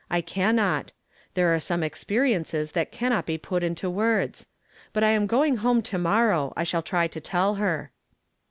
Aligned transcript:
I 0.09 0.21
cannot. 0.21 0.93
There 1.35 1.53
are 1.53 1.59
some 1.59 1.83
experiences 1.83 2.71
that 2.71 2.91
can 2.91 3.11
not 3.11 3.27
be 3.27 3.37
put 3.37 3.61
into 3.61 3.87
words. 3.87 4.47
But 4.93 5.03
I 5.03 5.11
am 5.11 5.27
going 5.27 5.57
home 5.57 5.83
to 5.83 5.99
morrow. 5.99 6.53
I 6.57 6.63
shall 6.63 6.81
try 6.81 7.05
to 7.05 7.21
tell 7.21 7.53
her." 7.61 7.91